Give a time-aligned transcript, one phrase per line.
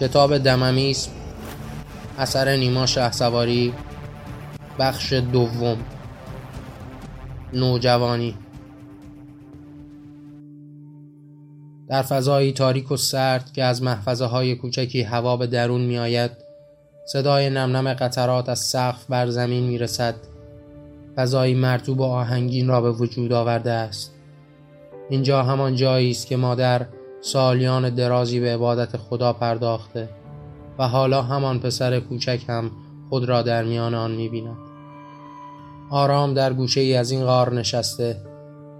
[0.00, 1.08] کتاب دممیس
[2.18, 3.72] اثر نیما سواری
[4.78, 5.76] بخش دوم
[7.52, 8.34] نوجوانی.
[11.88, 16.30] در فضایی تاریک و سرد که از محفظه های کوچکی هوا به درون می آید
[17.06, 20.14] صدای نمنم قطرات از سقف بر زمین می رسد
[21.16, 24.14] فضایی مرتوب و آهنگین را به وجود آورده است.
[25.10, 26.86] اینجا همان جایی است که مادر
[27.20, 30.08] سالیان درازی به عبادت خدا پرداخته
[30.78, 32.70] و حالا همان پسر کوچک هم
[33.08, 34.56] خود را در میان آن می‌بیند.
[35.90, 38.16] آرام در گوشه ای از این غار نشسته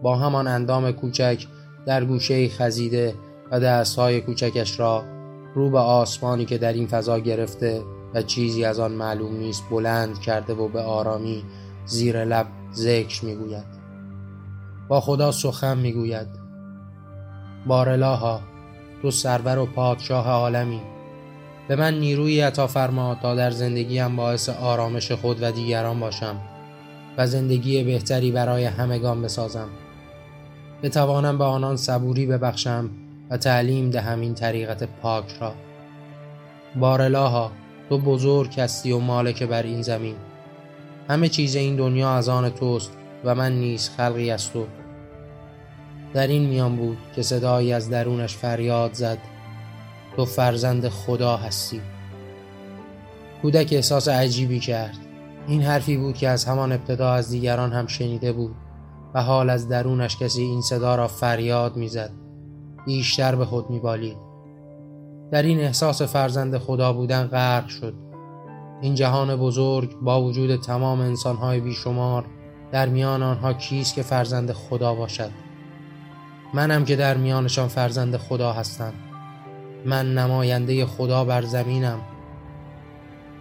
[0.02, 1.47] با همان اندام کوچک
[1.87, 3.14] در گوشه ای خزیده
[3.51, 5.05] و دستهای کوچکش را
[5.55, 7.83] رو به آسمانی که در این فضا گرفته
[8.14, 11.45] و چیزی از آن معلوم نیست بلند کرده و به آرامی
[11.86, 13.66] زیر لب ذکر می‌گوید.
[14.89, 16.47] با خدا سخن می‌گوید.
[17.66, 18.40] بارلاها
[19.02, 20.80] تو سرور و پادشاه عالمی.
[21.69, 26.41] به من نیروی عطا فرما تا در زندگیم باعث آرامش خود و دیگران باشم
[27.18, 29.68] و زندگی بهتری برای همگان بسازم.
[30.83, 32.91] بتوانم به آنان صبوری ببخشم
[33.30, 35.55] و تعلیم دهم این طریقت پاک را.
[36.77, 37.52] بارلاها
[37.88, 40.16] تو بزرگ هستی و مالک بر این زمین.
[41.08, 42.92] همه چیز این دنیا از آن توست
[43.24, 44.66] و من نیز خلقی از تو.
[46.14, 49.19] در این میان بود که صدایی از درونش فریاد زد.
[50.17, 51.81] تو فرزند خدا هستی.
[53.42, 54.98] کودک احساس عجیبی کرد.
[55.47, 58.55] این حرفی بود که از همان ابتدا از دیگران هم شنیده بود
[59.14, 62.11] و حال از درونش کسی این صدا را فریاد می‌زد.
[62.86, 64.17] بیشتر به خود میبالید.
[65.31, 67.95] در این احساس فرزند خدا بودن غرق شد.
[68.81, 72.25] این جهان بزرگ با وجود تمام انسانهای بیشمار
[72.73, 75.31] در میان آنها کیست که فرزند خدا باشد؟
[76.54, 78.92] منم که در میانشان فرزند خدا هستم.
[79.84, 82.00] من نماینده خدا بر زمینم.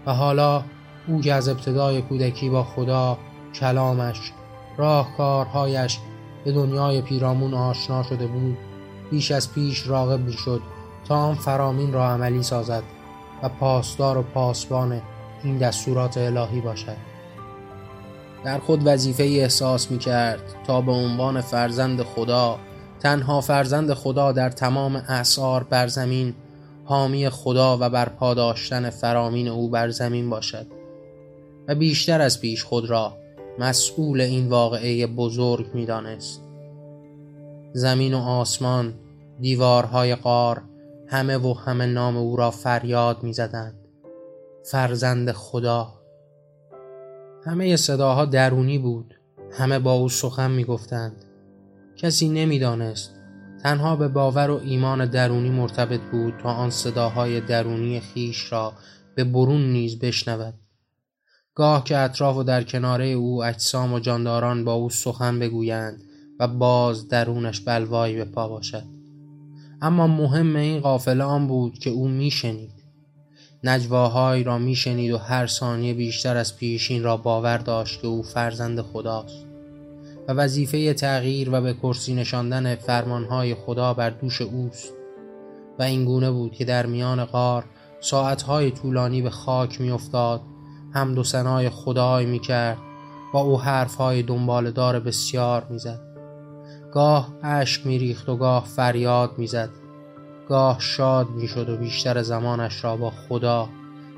[0.05, 0.63] و حالا
[1.07, 3.17] او که از ابتدای کودکی با خدا
[3.53, 4.31] کلامش
[4.77, 5.99] راهکارهایش
[6.45, 8.57] به دنیای پیرامون آشنا شده بود
[9.11, 10.61] بیش از پیش راغب می شد
[11.07, 12.83] تا آن فرامین را عملی سازد
[13.43, 15.01] و پاسدار و پاسبان
[15.43, 16.97] این دستورات الهی باشد.
[18.43, 22.59] در خود وظیفه احساس می کرد تا به عنوان فرزند خدا
[22.99, 26.33] تنها فرزند خدا در تمام اعثار بر زمین
[26.85, 30.67] حامی خدا و برپا داشتن فرامین او بر زمین باشد
[31.67, 33.17] و بیشتر از پیش خود را
[33.59, 36.41] مسئول این واقعه بزرگ می دانست.
[37.73, 38.93] زمین و آسمان
[39.41, 40.61] دیوارهای قار
[41.07, 43.87] همه و همه نام او را فریاد می زدند.
[44.71, 45.93] فرزند خدا
[47.45, 49.13] همه صداها درونی بود
[49.51, 51.23] همه با او سخن می گفتند
[51.97, 53.13] کسی نمی‌دانست.
[53.63, 58.73] تنها به باور و ایمان درونی مرتبط بود تا آن صداهای درونی خیش را
[59.15, 60.53] به برون نیز بشنود.
[61.55, 66.01] گاه که اطراف و در کناره او اجسام و جانداران با او سخن بگویند
[66.39, 68.83] و باز درونش بلوایی به پا باشد.
[69.81, 72.71] اما مهم این قافله آن بود که او میشنید.
[73.63, 78.81] نجواهایی را میشنید و هر ثانیه بیشتر از پیشین را باور داشت که او فرزند
[78.81, 79.46] خداست.
[80.27, 84.93] و وظیفه تغییر و به کرسی نشاندن فرمانهای خدا بر دوش اوست.
[85.79, 87.63] و این گونه بود که در میان غار
[87.99, 90.41] ساعتهای طولانی به خاک میافتاد
[90.93, 92.77] حمد و ثنای خدای می‌کرد
[93.33, 95.99] با او حرفهای دنبالدار بسیار می‌زد.
[96.93, 99.69] گاه اشک میریخت و گاه فریاد می‌زد.
[100.49, 103.69] گاه شاد می‌شد و بیشتر زمانش را با خدا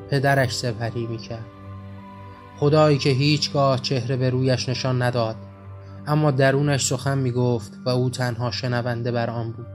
[0.10, 1.46] پدرش سپری می‌کرد.
[2.60, 5.36] خدایی که هیچگاه چهره به رویش نشان نداد
[6.08, 9.68] اما درونش سخن می گفت و او تنها شنونده بر آن بود.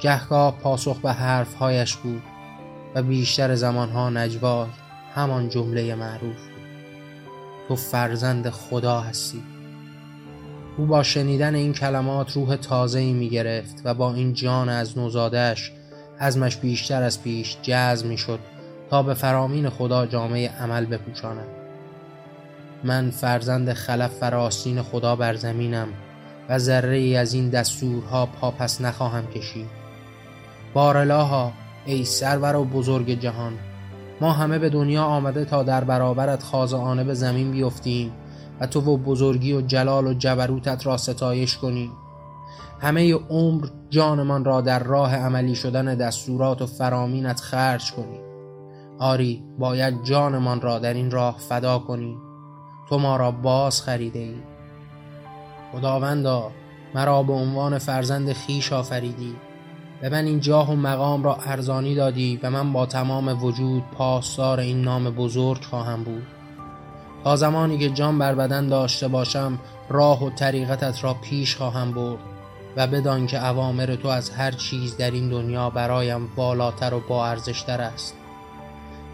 [0.00, 2.22] گهگاه پاسخ به حرفهایش بود
[2.94, 4.66] و بیشتر زمانها نجوا
[5.14, 6.36] همان جمله معروف
[7.68, 9.42] تو فرزند خدا هستی.
[10.76, 14.98] او با شنیدن این کلمات روح تازه ای می گرفت و با این جان از
[14.98, 15.72] نوزادش
[16.18, 18.38] ازمش بیشتر از پیش جذب می شد
[18.90, 21.55] تا به فرامین خدا جامعه عمل بپوشاند.
[22.84, 25.88] من فرزند خلف و راستین خدا بر زمینم
[26.48, 29.66] و ذره ای از این دستورها پاپس نخواهم کشید.
[30.74, 31.52] بارلاها
[31.86, 33.52] ای سرور و بزرگ جهان
[34.20, 38.12] ما همه به دنیا آمده تا در برابرت خازعانه به زمین بیفتیم
[38.60, 41.92] و تو و بزرگی و جلال و جبروتت را ستایش کنیم.
[42.80, 48.20] همه عمر جانمان را در راه عملی شدن دستورات و فرامینت خرج کنیم.
[48.98, 52.25] آری باید جانمان را در این راه فدا کنیم.
[52.88, 54.36] تو ما را باز خریده ای.
[55.72, 56.50] خداوندا
[56.94, 59.36] مرا به عنوان فرزند خیش آفریدی
[60.00, 64.60] به من این جاه و مقام را ارزانی دادی و من با تمام وجود پاسدار
[64.60, 66.26] این نام بزرگ خواهم بود.
[67.24, 72.18] تا زمانی که جان بر بدن داشته باشم راه و طریقتت را پیش خواهم برد
[72.76, 77.26] و بدان که اوامر تو از هر چیز در این دنیا برایم بالاتر و با
[77.26, 78.14] ارزشتر است.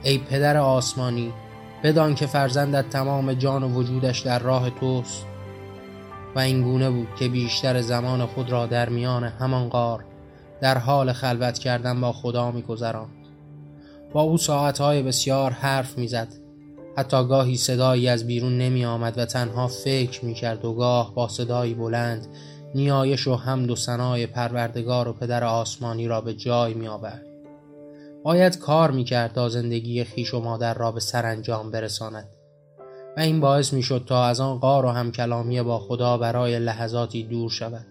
[0.02, 1.32] ای پدر آسمانی
[1.82, 5.26] بدان که فرزندت تمام جان و وجودش در راه توست.
[6.34, 10.04] و این گونه بود که بیشتر زمان خود را در میان همان غار
[10.60, 13.26] در حال خلوت کردن با خدا میگذراند.
[14.12, 16.28] با او ساعتهای بسیار حرف می‌زد.
[16.96, 21.28] حتی گاهی صدایی از بیرون نمی آمد و تنها فکر می کرد و گاه با
[21.28, 22.26] صدایی بلند
[22.74, 27.31] نیایش و حمد و ثنای پروردگار و پدر آسمانی را به جای می آورد.
[28.24, 32.28] باید کار می کرد تا زندگی خیش و مادر را به سرانجام برساند.
[33.16, 37.22] و این باعث می شد تا از آن غار و همکلامی با خدا برای لحظاتی
[37.22, 37.86] دور شود.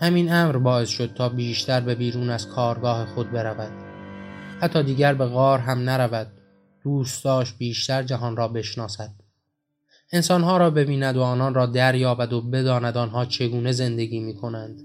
[0.00, 3.72] همین امر باعث شد تا بیشتر به بیرون از کارگاه خود برود.
[4.60, 6.26] حتی دیگر به غار هم نرود.
[6.84, 9.10] دوست داشت بیشتر جهان را بشناسد.
[10.12, 14.80] انسانها را ببیند و آنان را دریابد و بداند آنها چگونه زندگی می کنند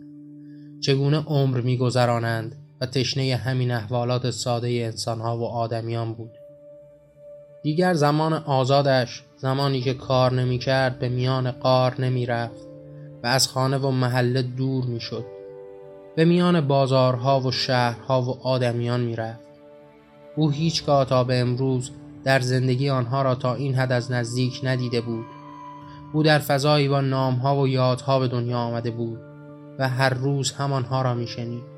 [0.82, 6.38] چگونه عمر می گذرانند و تشنه همین احوالات ساده انسانها و آدمیان بود.
[7.64, 12.68] دیگر زمان آزادش زمانی که کار نمی کرد به میان قار نمی رفت
[13.24, 15.26] و از خانه و محله دور می شد
[16.16, 19.48] به میان بازارها و شهرها و آدمیان می رفت
[20.36, 21.92] او هیچگاه تا به امروز
[22.24, 25.26] در زندگی آنها را تا این حد از نزدیک ندیده بود.
[26.14, 29.20] او در فضایی با نامها و یادها به دنیا آمده بود
[29.80, 31.77] و هر روز همانها را میشنید.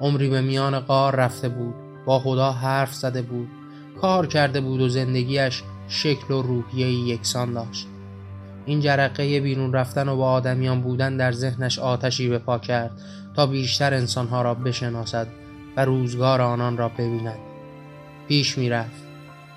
[0.00, 1.74] عمری به میان قار رفته بود
[2.04, 3.48] با خدا حرف زده بود
[4.00, 7.86] کار کرده بود و زندگیش شکل و روحیه یکسان داشت
[8.66, 12.90] این جرقه بیرون رفتن و با آدمیان بودن در ذهنش آتشی به پا کرد
[13.36, 15.26] تا بیشتر انسانها را بشناسد
[15.76, 17.38] و روزگار آنان را ببیند
[18.28, 19.04] پیش می‌رفت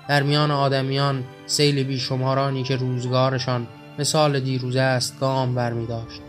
[0.08, 3.66] در میان آدمیان سیل بیشمارانی که روزگارشان
[3.98, 6.20] مثال دیروزه است گام بر می داشت.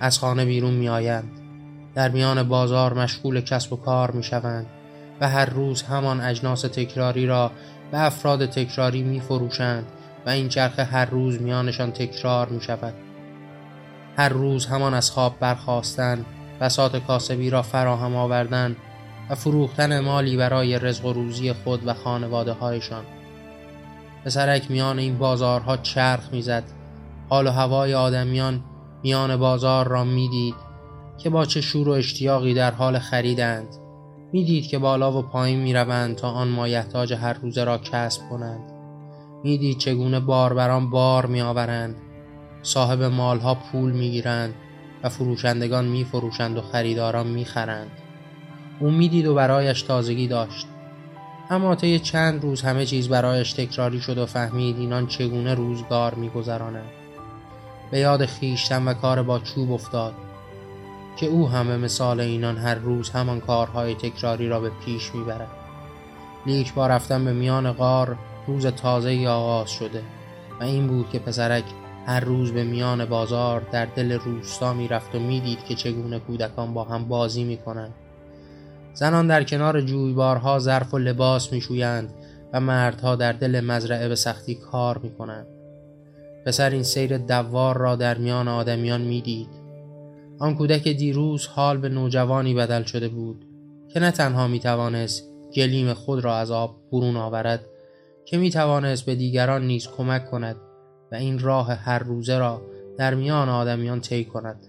[0.00, 1.35] از خانه بیرون می آیند.
[1.96, 4.66] در میان بازار مشغول کسب و کار می شوند
[5.20, 7.50] و هر روز همان اجناس تکراری را
[7.90, 9.84] به افراد تکراری می فروشند
[10.26, 12.94] و این چرخه هر روز میانشان تکرار می شود.
[14.16, 16.24] هر روز همان از خواب برخواستن
[16.60, 18.76] بسات کاسبی را فراهم آوردن
[19.30, 23.04] و فروختن مالی برای رزق و روزی خود و خانواده هایشان
[24.24, 26.64] پسرک میان این بازارها چرخ می‌زد
[27.28, 28.64] حال و هوای آدمیان
[29.02, 30.65] میان بازار را می‌دید
[31.18, 33.68] که با چه شور و اشتیاقی در حال خریدند.
[34.32, 38.72] می‌دید که بالا و پایین می‌روند تا آن مایحتاج هر روزه را کسب کنند.
[39.44, 41.96] می‌دید چگونه باربران بار میآورند.
[42.62, 44.54] صاحب مالها پول می‌گیرند
[45.02, 47.90] و فروشندگان میفروشند و خریداران می‌خرند.
[48.80, 50.66] او می‌دید و برایش تازگی داشت.
[51.50, 56.90] اما طی چند روز همه چیز برایش تکراری شد و فهمید اینان چگونه روزگار میگذرانند
[57.90, 60.12] به یاد خیشتن و کار با چوب افتاد.
[61.16, 65.50] که او همه مثال اینان هر روز همان کارهای تکراری را به پیش می‌برد.
[66.46, 68.16] لیک با رفتن به میان غار
[68.46, 70.02] روز تازه آغاز شده
[70.60, 71.64] و این بود که پسرک
[72.06, 76.84] هر روز به میان بازار در دل روستا می‌رفت و می‌دید که چگونه کودکان با
[76.84, 77.94] هم بازی می‌کنند.
[78.94, 82.14] زنان در کنار جویبارها ظرف و لباس میشویند
[82.52, 85.46] و مردها در دل مزرعه به سختی کار می‌کنند.
[86.46, 89.48] پسر این سیر دوار را در میان آدمیان می‌دید.
[90.38, 93.44] آن کودک دیروز حال به نوجوانی بدل شده بود
[93.88, 95.24] که نه تنها می‌توانست
[95.54, 97.66] گلیم خود را از آب برون آورد
[98.24, 100.56] که می‌توانست به دیگران نیز کمک کند
[101.12, 102.62] و این راه هر روزه را
[102.98, 104.66] در میان آدمیان طی کند.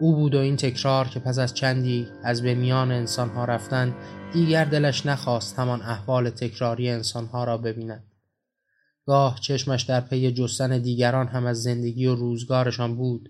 [0.00, 3.94] او بود و این تکرار که پس از چندی از به میان انسانها رفتن
[4.32, 8.04] دیگر دلش نخواست همان احوال تکراری انسانها را ببیند.
[9.06, 13.28] گاه چشمش در پی جستن دیگران هم از زندگی و روزگارشان بود.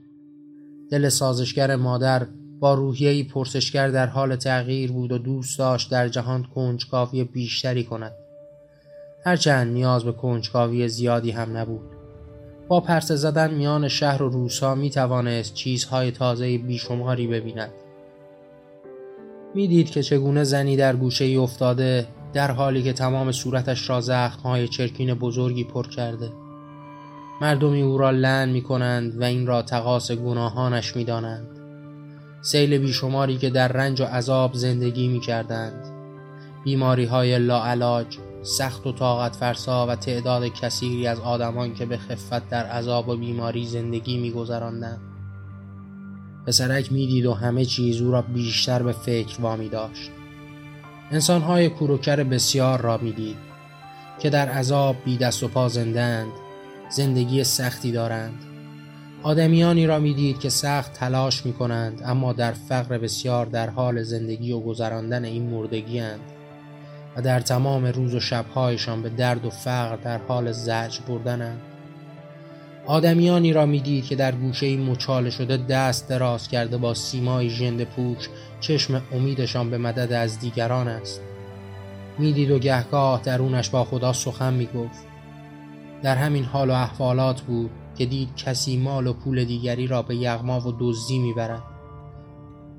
[0.90, 2.26] دل سازشگر مادر
[2.60, 8.12] با روحیهی پرسشگر در حال تغییر بود و دوست داشت در جهان کنجکاوی بیشتری کند.
[9.24, 11.90] هرچند نیاز به کنجکاوی زیادی هم نبود.
[12.68, 17.72] با پرسه زدن میان شهر و روسا می توانست چیزهای تازه بیشماری ببیند.
[19.54, 24.68] می‌دید که چگونه زنی در گوشه ای افتاده در حالی که تمام صورتش را زخمهای
[24.68, 26.43] چرکین بزرگی پر کرده.
[27.40, 31.46] مردمی او را لن می کنند و این را تقاس گناهانش می دانند.
[32.42, 35.94] سیل بیشماری که در رنج و عذاب زندگی می کردند
[36.64, 42.48] بیماری های لاعلاج سخت و طاقت فرسا و تعداد کثیری از آدمان که به خفت
[42.48, 45.00] در عذاب و بیماری زندگی میگذراندند.
[46.46, 50.10] پسرک می‌دید و همه چیز او را بیشتر به فکر وامی داشت.
[51.10, 53.36] انسانهای کوروکر بسیار را می‌دید
[54.18, 56.32] که در عذاب بی دست و پا زندند
[56.88, 58.44] زندگی سختی دارند.
[59.22, 64.52] آدمیانی را می‌دید که سخت تلاش می کنند اما در فقر بسیار در حال زندگی
[64.52, 66.20] و گذراندن این مردگی هند
[67.16, 71.60] و در تمام روز و شبهایشان به درد و فقر در حال زجر بردنند.
[72.86, 78.28] آدمیانی را می‌دید که در گوشه مچاله شده دست دراز کرده با سیمای ژند پوک
[78.60, 81.20] چشم امیدشان به مدد از دیگران است.
[82.18, 85.13] می‌دید و گهگاه درونش با خدا سخن می‌گفت.
[86.04, 90.16] در همین حال و احوالات بود که دید کسی مال و پول دیگری را به
[90.16, 91.62] یغما و دزدی می‌برد.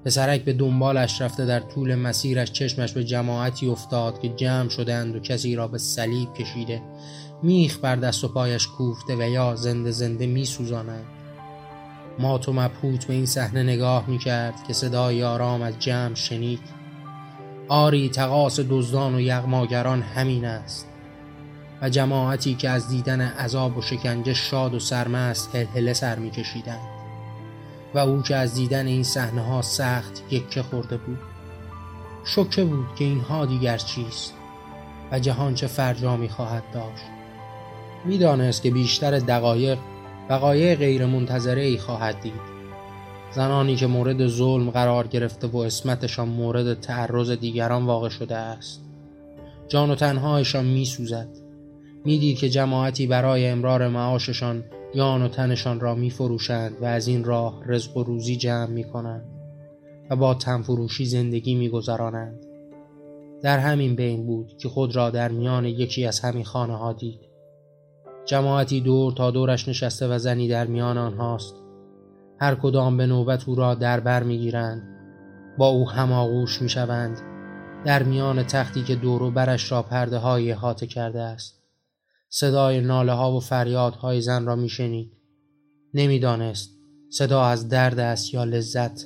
[0.06, 5.20] پسرک به دنبالش رفته در طول مسیرش چشمش به جماعتی افتاد که جمع شدند و
[5.20, 6.82] کسی را به صلیب کشیده
[7.44, 11.06] میخ بر دست و پایش کوفته و یا زنده زنده میسوزانند
[12.20, 16.62] مات و مبهوت به این صحنه نگاه می‌کرد که صدای آرام از جمع شنید.
[17.68, 20.95] آری تقاس دزدان و یغماگران همین است.
[21.82, 26.96] و جماعتی که از دیدن عذاب و شکنجه شاد و سرمست هلهله سر میکشیدند.
[27.94, 31.20] و او که از دیدن این صحنه ها سخت یکه خورده بود
[32.26, 34.34] شکه بود که اینها دیگر چیست
[35.12, 37.06] و جهان چه فرجامی خواهد داشت.
[38.06, 39.78] می‌دانست که بیشتر دقایق
[40.30, 42.56] وقایع غیر منتظره ای خواهد دید.
[43.32, 48.82] زنانی که مورد ظلم قرار گرفته و اسمتشان مورد تعرض دیگران واقع شده است.
[49.68, 51.45] جان و تنهایشان می سوزد
[52.06, 54.64] می‌دید که جماعتی برای امرار معاششان
[54.96, 58.84] جان و تنشان را می فروشند و از این راه رزق و روزی جمع می
[58.84, 59.26] کنند
[60.10, 62.46] و با تنفروشی زندگی می گذرانند.
[63.42, 67.20] در همین بین بود که خود را در میان یکی از همین خانه ها دید.
[68.26, 71.56] جماعتی دور تا دورش نشسته و زنی در میان آنهاست.
[72.40, 74.84] هر کدام به نوبت او را در بر می‌گیرند.
[75.58, 77.20] با او هماغوش می‌شوند.
[77.86, 80.56] در میان تختی که دور و برش را پرده های
[80.90, 81.55] کرده است.
[82.30, 85.12] صدای ناله ها و فریاد های زن را میشنید.
[85.94, 86.72] نمی‌دانست
[87.10, 89.06] صدا از درد است یا لذت.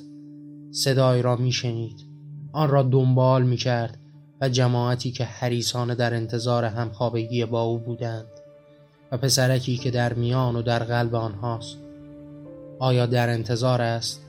[0.70, 2.06] صدای را میشنید.
[2.52, 3.98] آن را دنبال می‌کرد
[4.40, 8.26] و جماعتی که حریسانه در انتظار همخوابگی با او بودند
[9.12, 11.76] و پسرکی که در میان و در قلب آنهاست.
[12.78, 14.20] آیا در انتظار است؟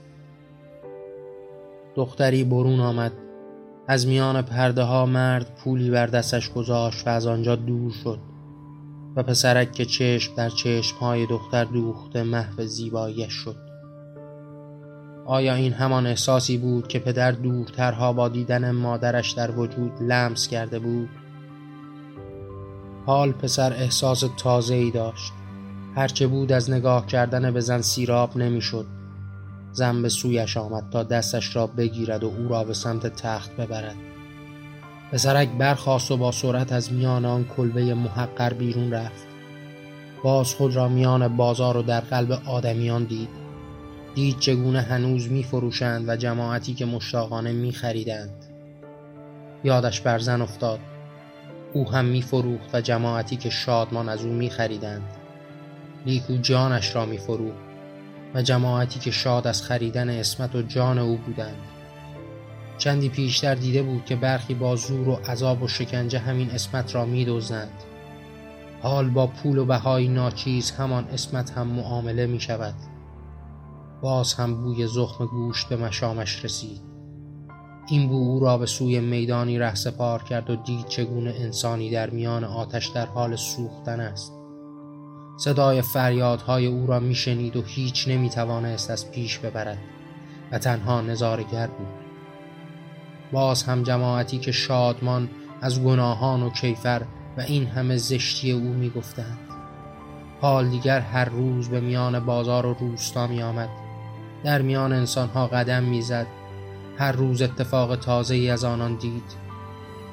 [1.96, 3.12] دختری برون آمد.
[3.88, 8.31] از میان پرده ها مرد پولی بر دستش گذاشت و از آنجا دور شد.
[9.16, 13.56] و پسرک که چشم در چشم های دختر دوخته محو زیباییش شد.
[15.26, 20.80] آیا این همان احساسی بود که پدر دورترها با دیدن مادرش در وجود لمس کرده
[20.80, 21.10] بود؟
[23.06, 25.34] حال پسر احساس تازه ای داشت.
[25.96, 28.86] هرچه بود از نگاه کردن به زن سیراب نمی‌شد.
[29.72, 34.11] زن به سویش آمد تا دستش را بگیرد و او را به سمت تخت ببرد.
[35.12, 39.28] پسرک برخاست و با سرعت از میان آن کلبه محقر بیرون رفت.
[40.24, 43.30] باز خود را میان بازار و در قلب آدمیان دید.
[44.16, 48.46] دید چگونه هنوز می فروشند و جماعتی که مشتاقانه می خریدند
[49.64, 50.80] یادش بر زن افتاد.
[51.74, 55.16] او هم می فروخت و جماعتی که شادمان از او می خریدند
[56.06, 57.72] لیکو جانش را می فروخت
[58.34, 61.81] و جماعتی که شاد از خریدن اسمت و جان او بودند.
[62.82, 67.06] چندی پیشتر دیده بود که برخی با زور و عذاب و شکنجه همین اسمت را
[67.06, 67.84] می دوزند.
[68.82, 72.74] حال با پول و بهای ناچیز همان اسمت هم معامله می شود
[74.02, 76.82] باز هم بوی زخم گوشت به مشامش رسید.
[77.90, 82.10] این بو او را به سوی میدانی ره سپار کرد و دید چگونه انسانی در
[82.10, 84.34] میان آتش در حال سوختن است.
[85.38, 89.78] صدای فریادهای او را میشنید و هیچ نمی‌توانست از پیش ببرد
[90.52, 92.01] و تنها نظارگر بود.
[93.32, 95.30] باز هم جماعتی که شادمان
[95.62, 97.02] از گناهان و کیفر
[97.38, 99.40] و این همه زشتی او می‌گفتند.
[100.42, 103.70] حال دیگر هر روز به میان بازار و روستا می آمد
[104.44, 106.28] در میان انسانها قدم می‌زد.
[106.98, 109.24] هر روز اتفاق تازه ای از آنان دید.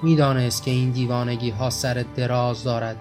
[0.02, 2.96] می‌دانست که این دیوانگی ها سر دراز دارد.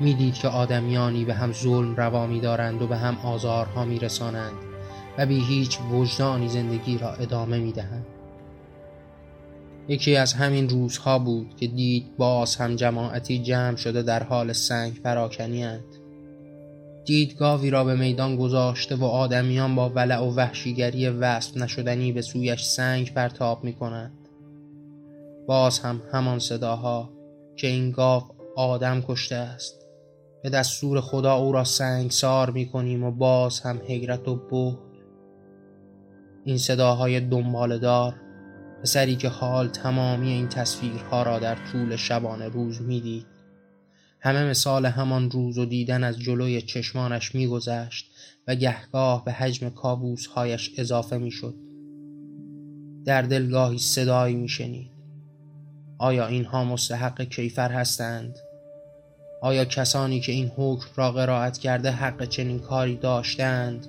[0.00, 4.52] می‌دید که آدمیانی به هم ظلم روا دارند و به هم آزارها میرسانند
[5.18, 8.06] و بی هیچ وجدانی زندگی را ادامه می‌دهند.
[9.88, 15.02] یکی از همین روزها بود که دید باز هم جماعتی جمع شده در حال سنگ
[15.02, 15.64] پراکنی
[17.04, 22.22] دید گاوی را به میدان گذاشته و آدمیان با ولع و وحشیگری وصف نشدنی به
[22.22, 24.28] سویش سنگ پرتاب می کنند.
[25.46, 27.10] باز هم همان صداها
[27.56, 28.22] که این گاو
[28.56, 29.86] آدم کشته است.
[30.42, 34.78] به دستور خدا او را سنگ سار می کنیم و باز هم حیرت و بهت.
[36.44, 38.14] این صداهای دنبالدار
[38.84, 43.26] پسری که حال تمامی این تصویرها را در طول شبانه روز می‌دید.
[44.20, 48.10] همه مثال همان روز و دیدن از جلوی چشمانش میگذشت
[48.48, 51.54] و گهگاه به حجم کابوسهایش اضافه می‌شد.
[53.04, 54.90] در دلگاهی صدایی میشنید.
[55.98, 58.38] آیا اینها مستحق کیفر هستند؟
[59.42, 63.86] آیا کسانی که این حکم را قرائت کرده حق چنین کاری داشتند؟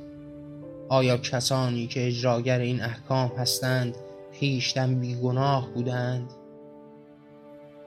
[0.89, 3.95] آیا کسانی که اجراگر این احکام هستند
[4.39, 6.29] خیشتن بیگناه بودند.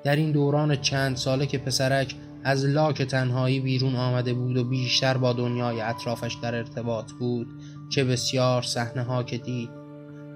[0.05, 2.15] در این دوران چند ساله که پسرک
[2.45, 7.47] از لاک تنهایی بیرون آمده بود و بیشتر با دنیای اطرافش در ارتباط بود
[7.89, 9.71] چه بسیار صحنه ها که دید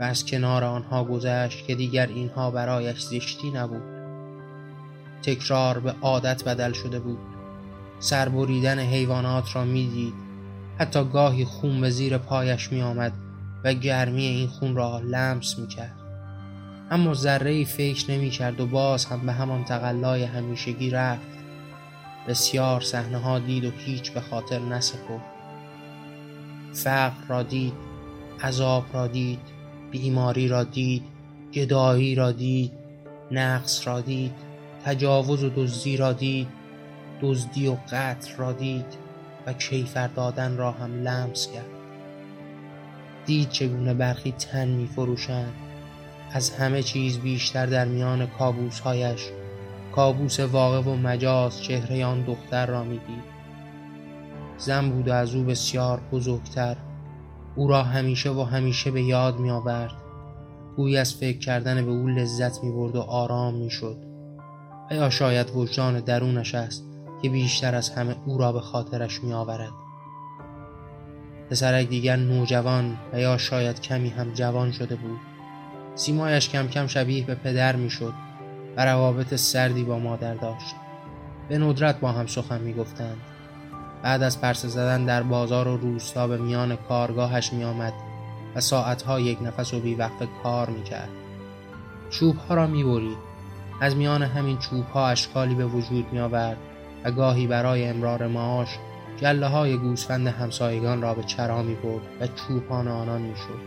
[0.01, 3.83] و از کنار آنها گذشت که دیگر اینها برایش زشتی نبود.
[5.23, 7.19] تکرار به عادت بدل شده بود.
[7.99, 10.15] سربریدن حیوانات را می‌دید.
[10.79, 13.13] حتی گاهی خون به زیر پایش می آمد
[13.65, 16.02] و گرمی این خون را لمس می کرد
[16.93, 21.29] اما ذره فکر نمی کرد و باز هم به همان تقلای همیشگی رفت.
[22.29, 25.23] بسیار صحنه ها دید و هیچ به خاطر نسپرد.
[26.73, 27.73] فقر را دید
[28.43, 29.41] عذاب را دید
[29.91, 31.03] بیماری را دید
[31.53, 32.73] گدایی را دید
[33.31, 34.33] نقص را دید
[34.85, 36.49] تجاوز و دزدی را دید
[37.21, 38.97] دزدی و قتل را دید
[39.47, 41.67] و کیفر دادن را هم لمس کرد.
[43.27, 45.62] دید چگونه برخی تن می فروشند
[46.33, 49.31] از همه چیز بیشتر در میان کابوسهایش.
[49.95, 53.33] کابوس واقع و مجاز چهره آن دختر را می‌دید.
[54.59, 56.77] زن بود و از او بسیار بزرگتر.
[57.57, 59.93] او را همیشه و همیشه به یاد می آورد
[60.77, 63.97] گویی از فکر کردن به او لذت می برد و آرام می شد
[64.91, 66.85] یا شاید وجدان درونش است
[67.23, 69.73] که بیشتر از همه او را به خاطرش می آورد
[71.51, 75.32] پسرک دیگر نوجوان و یا شاید کمی هم جوان شده بود.
[75.95, 78.13] سیمایش کم کم شبیه به پدر می شد
[78.77, 80.75] و روابط سردی با مادر داشت.
[81.49, 83.17] به ندرت با هم سخن می گفتند
[84.03, 87.93] بعد از پرسه زدن در بازار و روستا به میان کارگاهش می آمد
[88.55, 91.09] و ساعتها یک نفس و بیوقف کار می کرد
[92.11, 93.19] چوب ها را می برید.
[93.81, 96.57] از میان همین چوب ها اشکالی به وجود می آورد
[97.05, 98.79] و گاهی برای امرار معاش
[99.21, 103.61] گله های گوسفند همسایگان را به چرا می برد و چوپان آنان می شد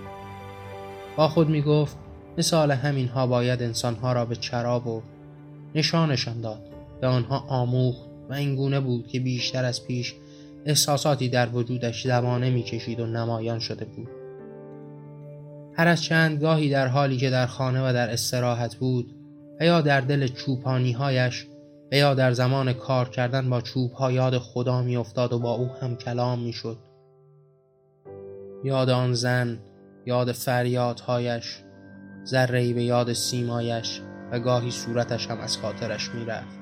[1.16, 1.98] با خود می گفت
[2.38, 5.04] مثال همین ها باید انسان ها را به چرا برد
[5.76, 6.70] نشانشان داد
[7.02, 10.16] به آنها آموخت و این گونه بود که بیشتر از پیش
[10.66, 14.08] احساساتی در وجودش زمانه می‌کشید و نمایان شده بود.
[15.74, 19.16] هر از چند گاهی در حالی که در خانه و در استراحت بود
[19.60, 21.48] و یا در دل چوپانی هایش
[21.92, 25.68] و یا در زمان کار کردن با چوب ها یاد خدا میافتاد و با او
[25.82, 26.78] هم کلام می‌شد.
[28.64, 29.60] یاد آن زن
[30.06, 31.65] یاد فریادهایش
[32.26, 36.60] ذره به یاد سیمایش و گاهی صورتش هم از خاطرش می‌رفت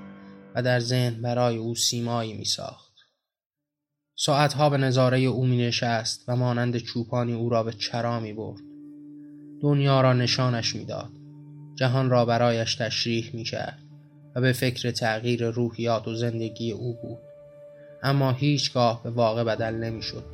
[0.56, 2.94] و در ذهن برای او سیمایی می ساخت.
[4.16, 8.62] ساعتها به نظاره او می نشست و مانند چوپانی او را به چرا می برد.
[9.62, 11.10] دنیا را نشانش می‌داد.
[11.76, 13.80] جهان را برایش تشریح می کرد
[14.36, 17.18] و به فکر تغییر روحیات و زندگی او بود.
[18.04, 20.26] اما هیچگاه به واقع بدل نمی شد.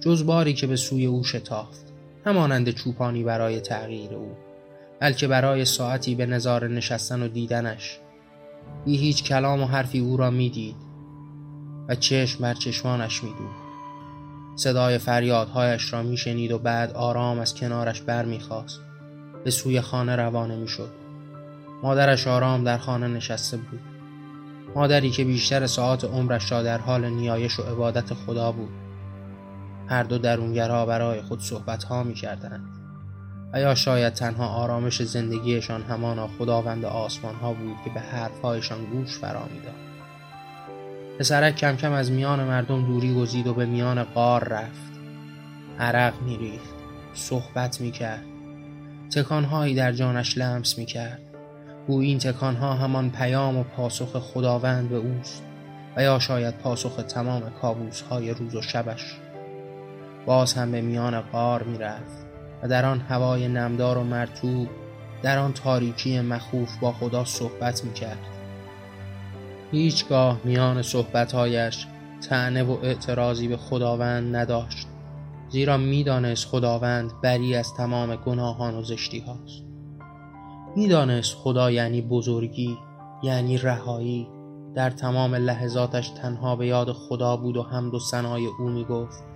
[0.00, 1.87] جز باری که به سوی او شتافت.
[2.24, 4.36] همانند چوپانی برای تغییر او.
[5.00, 7.98] بلکه برای ساعتی به نظاره نشستن و دیدنش.
[8.84, 10.76] بی هیچ کلام و حرفی او را می‌دید
[11.88, 13.68] و چشم بر چشمانش میدود
[14.56, 18.80] صدای فریادهایش را میشنید و بعد آرام از کنارش بر می‌خواست
[19.44, 20.90] به سوی خانه روانه می‌شد.
[21.82, 23.80] مادرش آرام در خانه نشسته بود.
[24.74, 28.87] مادری که بیشتر ساعات عمرش را در حال نیایش و عبادت خدا بود.
[29.88, 32.68] هر دو درونگرها برای خود صحبتها می‌کردند.
[33.52, 39.18] و یا شاید تنها آرامش زندگیشان همانا خداوند آسمان ها بود که به حرفهایشان گوش
[39.18, 39.88] فرا می‌داد
[41.18, 44.92] پسرک کم کم از میان مردم دوری گزید و به میان قار رفت.
[45.78, 46.74] عرق میریخت
[47.14, 48.24] صحبت می‌کرد.
[49.14, 51.20] تکانهایی در جانش لمس می‌کرد.
[51.86, 55.42] او این تکانها همان پیام و پاسخ خداوند به اوست
[55.96, 59.16] و یا شاید پاسخ تمام کابوس های روز و شبش.
[60.28, 62.26] باز هم به میان قار می‌رفت
[62.62, 64.68] و در آن هوای نمدار و مرتوب
[65.22, 68.18] در آن تاریکی مخوف با خدا صحبت می کرد
[69.70, 71.86] هیچگاه میان صحبتهایش
[72.28, 74.86] تعنه و اعتراضی به خداوند نداشت
[75.48, 79.62] زیرا می‌دانست خداوند بری از تمام گناهان و زشتی هاست
[80.76, 82.78] می‌دانست خدا یعنی بزرگی
[83.22, 84.28] یعنی رهایی.
[84.74, 89.27] در تمام لحظاتش تنها به یاد خدا بود و حمد و ثنای او می‌گفت.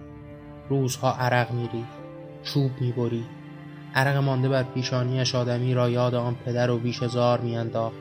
[0.68, 1.98] روزها عرق میریخت
[2.42, 3.42] چوب می‌برید
[3.94, 7.96] عرق مانده بر پیشانیش آدمی را یاد آن پدر و بیش هزار میانداخت.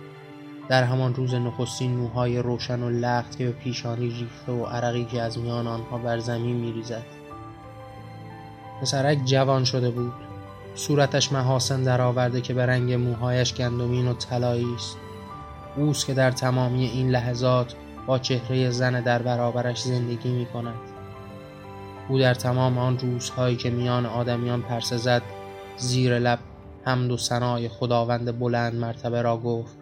[0.70, 5.22] در همان روز نخستین موهای روشن و لخت که به پیشانی ریخته و عرقی که
[5.22, 7.06] از میان آنها بر زمین میریزد.
[8.82, 10.14] پسرک جوان شده بود.
[10.76, 14.98] صورتش محاسن درآورده که به رنگ موهایش گندمین و طلایی است.
[15.78, 17.76] اوست که در تمامی این لحظات
[18.08, 20.91] با چهره زن در برابرش زندگی می کند
[22.12, 25.22] او در تمام آن روزهایی که میان آدمیان پرسه زد
[25.78, 26.40] زیر لب
[26.86, 29.78] حمد و ثنای خداوند بلند مرتبه را گفت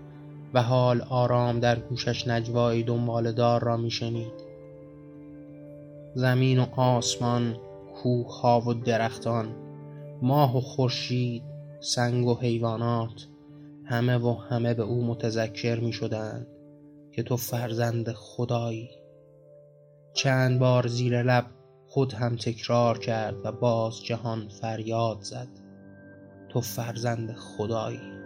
[0.53, 4.31] و حال آرام در گوشش نجوایی دنبال دار را میشنید.
[6.15, 7.57] زمین و آسمان
[7.95, 9.55] کوه و درختان
[10.21, 11.43] ماه و خورشید
[11.79, 13.27] سنگ و حیوانات
[13.85, 16.47] همه و همه به او متذکر می شدند
[17.11, 18.89] که تو فرزند خدایی.
[20.13, 21.45] چند بار زیر لب
[21.89, 25.47] خود هم تکرار کرد و باز جهان فریاد زد.
[26.49, 28.18] تو فرزند خدایی.